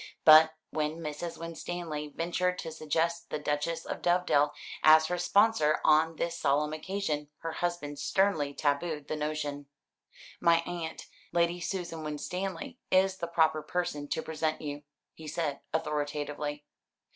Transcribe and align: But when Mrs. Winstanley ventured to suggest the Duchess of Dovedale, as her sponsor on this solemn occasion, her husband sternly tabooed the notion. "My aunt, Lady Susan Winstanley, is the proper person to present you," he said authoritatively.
But 0.25 0.55
when 0.71 0.97
Mrs. 0.97 1.37
Winstanley 1.37 2.07
ventured 2.15 2.57
to 2.57 2.71
suggest 2.71 3.29
the 3.29 3.37
Duchess 3.37 3.85
of 3.85 4.01
Dovedale, 4.01 4.51
as 4.81 5.05
her 5.05 5.19
sponsor 5.19 5.79
on 5.85 6.15
this 6.15 6.35
solemn 6.39 6.73
occasion, 6.73 7.27
her 7.41 7.51
husband 7.51 7.99
sternly 7.99 8.51
tabooed 8.55 9.07
the 9.09 9.15
notion. 9.15 9.67
"My 10.39 10.61
aunt, 10.61 11.05
Lady 11.31 11.59
Susan 11.61 12.03
Winstanley, 12.03 12.79
is 12.89 13.17
the 13.17 13.27
proper 13.27 13.61
person 13.61 14.07
to 14.07 14.23
present 14.23 14.59
you," 14.59 14.81
he 15.13 15.27
said 15.27 15.59
authoritatively. 15.71 16.65